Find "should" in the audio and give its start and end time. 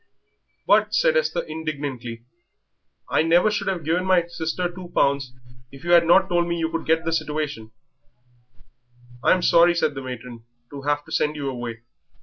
3.51-3.67